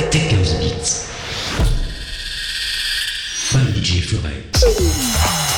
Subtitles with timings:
[0.00, 1.06] Technos Beats.
[3.52, 5.51] By DJ Florey.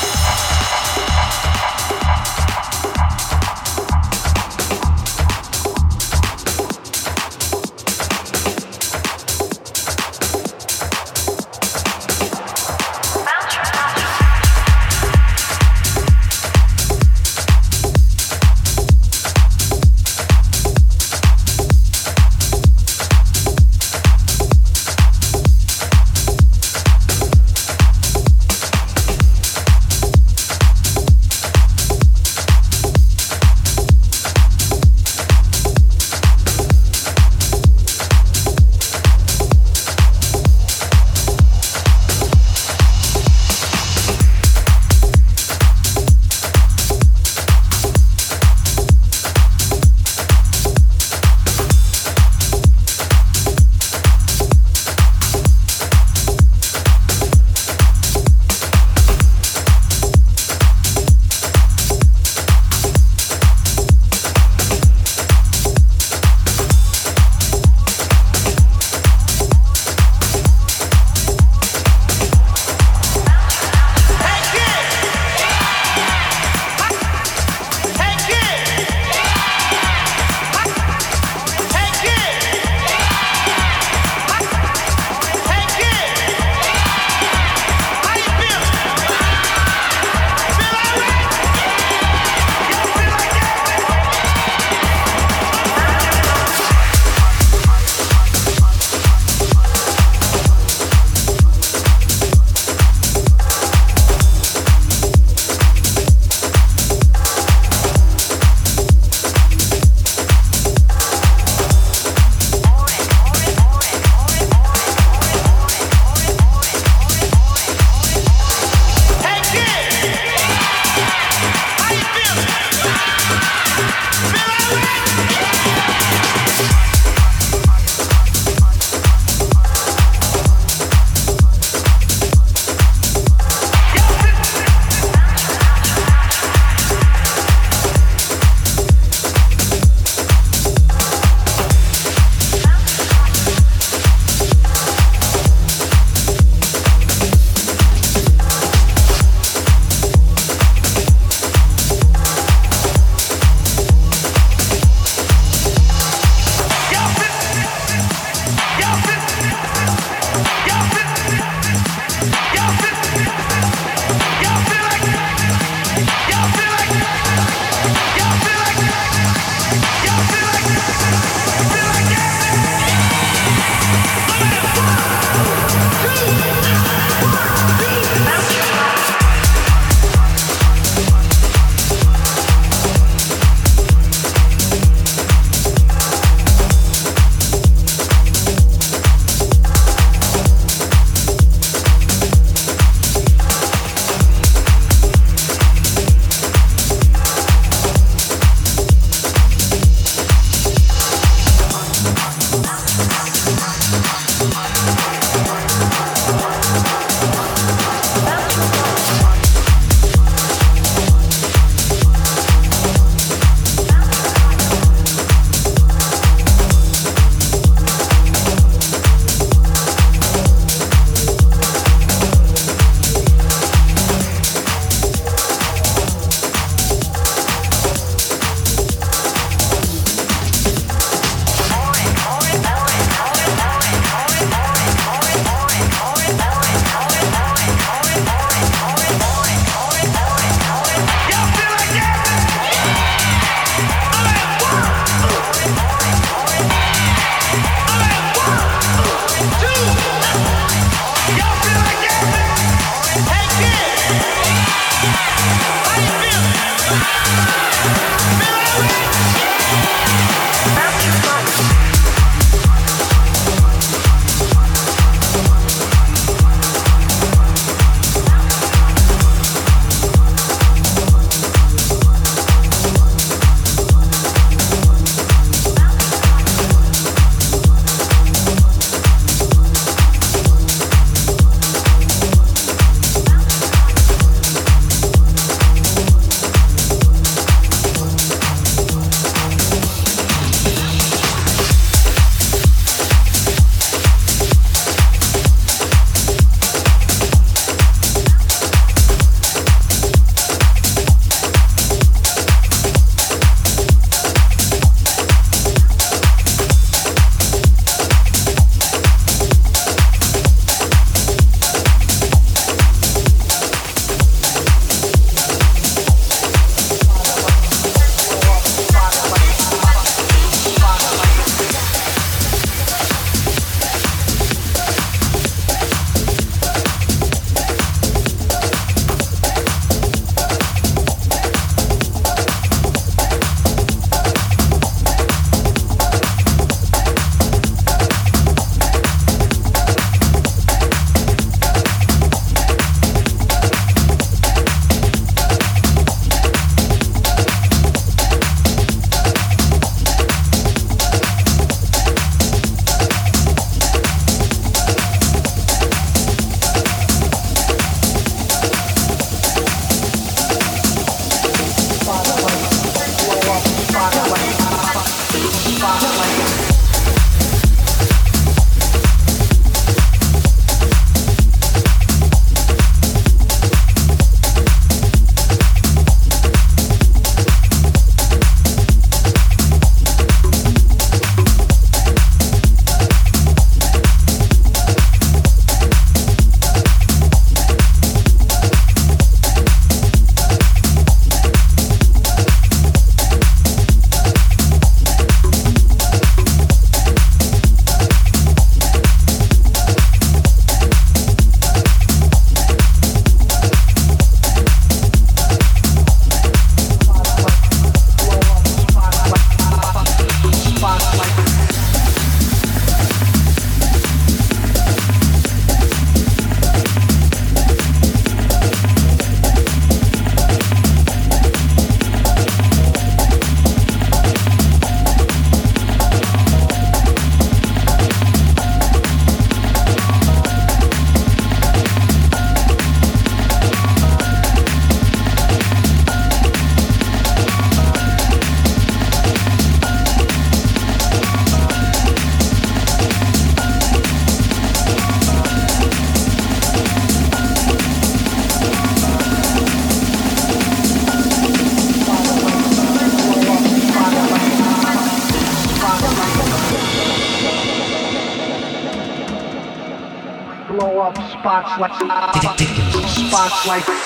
[463.67, 464.04] Like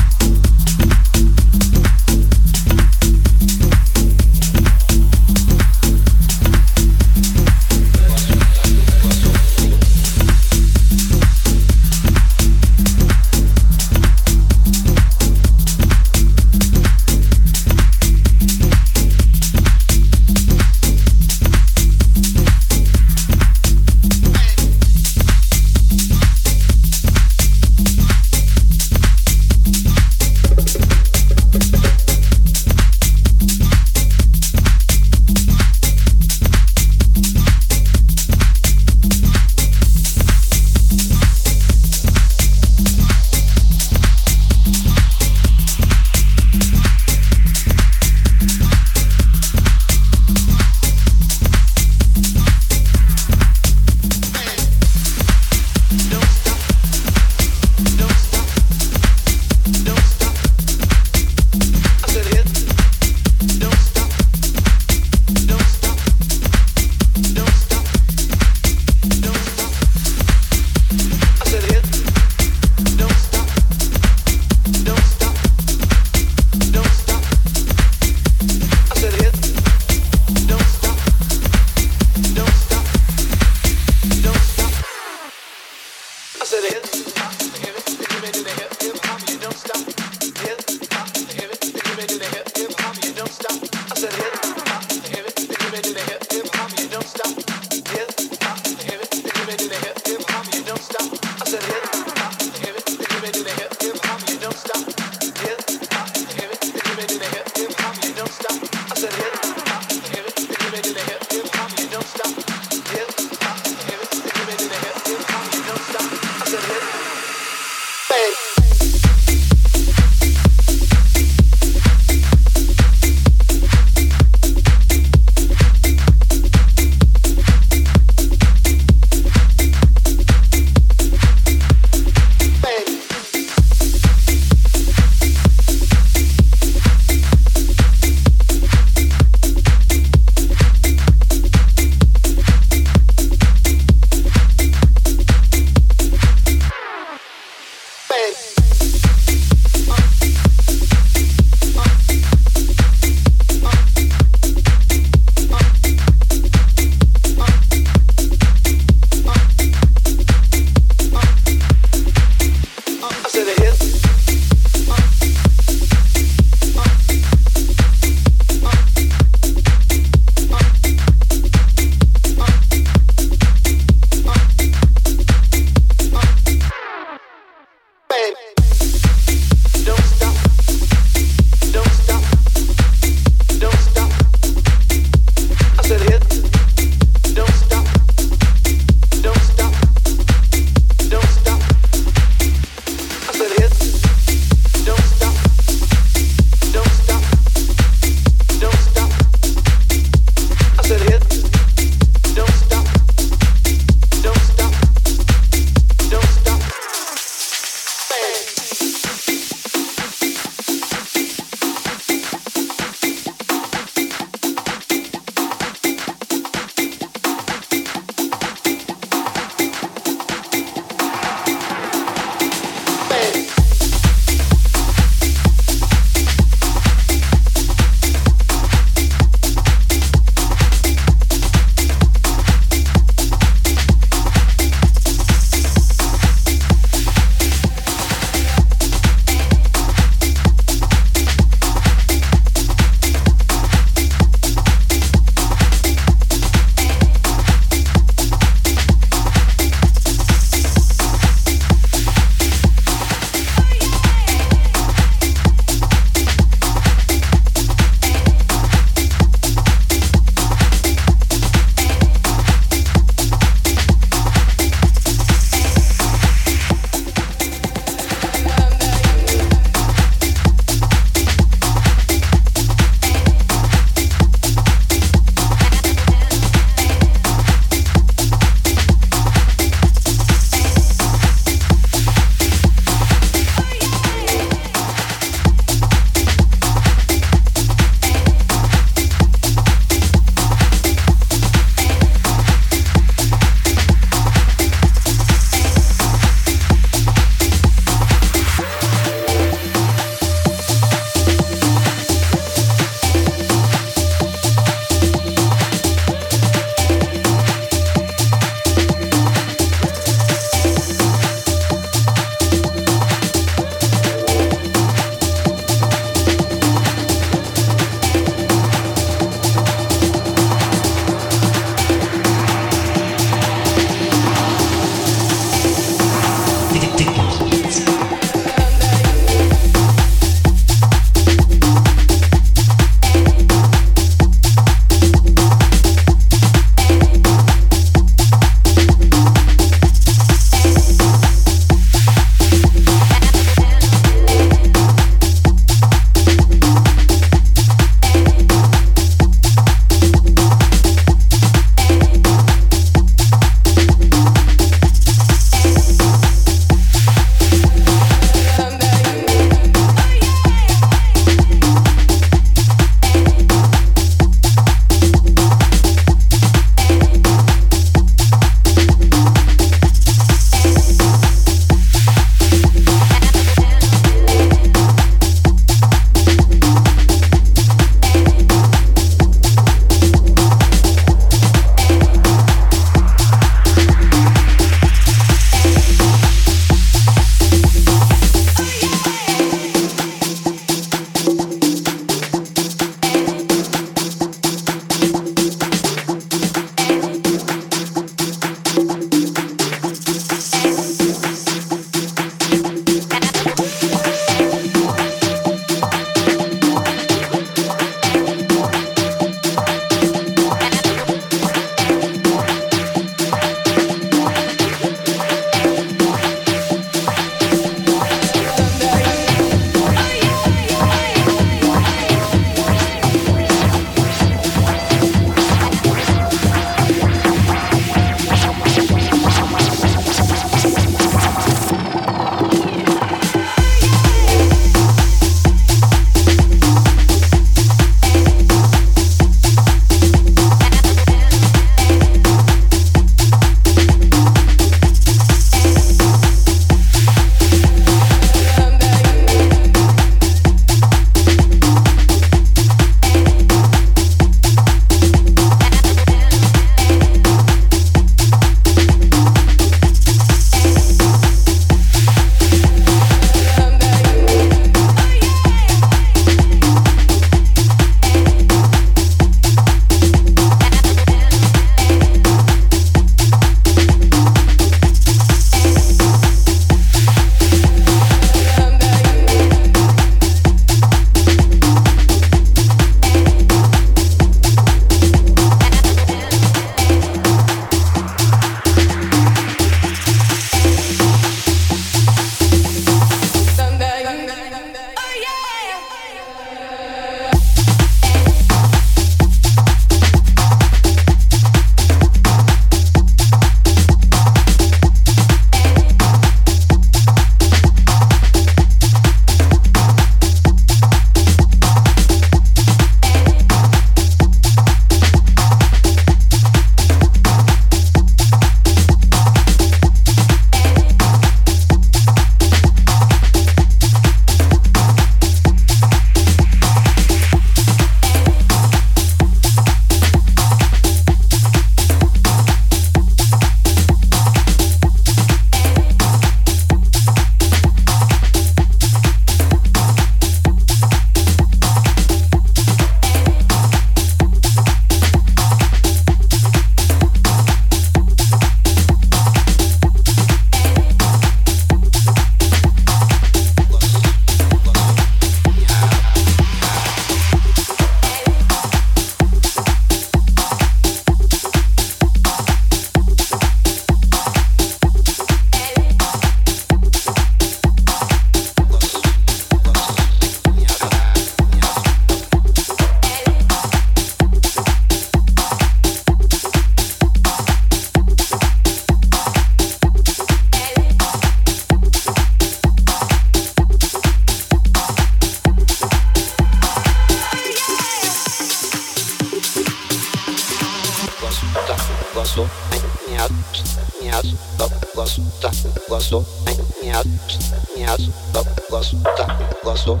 [598.70, 600.00] gosto,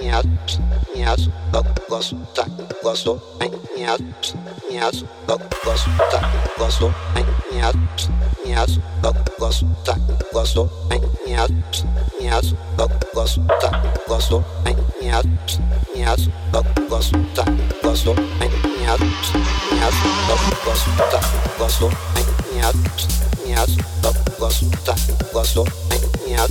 [0.00, 0.24] minhas,
[0.94, 1.28] minhas,
[1.88, 2.46] gosto, tá,
[2.82, 3.20] gosto,
[3.76, 3.98] minhas,
[4.70, 6.20] minhas, gosto, tá,
[6.56, 6.94] gosto,
[7.50, 7.74] minhas,
[8.44, 8.80] minhas,
[9.38, 9.96] gosto, tá,
[10.32, 10.70] gosto,
[11.26, 11.50] minhas,
[12.20, 12.54] minhas,
[13.12, 14.44] gosto, tá, gosto,
[15.00, 15.22] minhas,
[15.92, 16.28] minhas,
[16.88, 17.44] gosto, tá,
[17.82, 18.14] gosto,
[18.78, 18.98] minhas,
[19.72, 19.94] minhas,
[20.64, 21.20] gosto, tá,
[21.58, 21.90] gosto,
[22.52, 22.74] minhas,
[23.44, 23.70] minhas,
[24.38, 24.94] gosto, tá,
[25.32, 25.64] gosto,
[26.24, 26.50] minhas,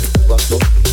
[0.31, 0.90] cuando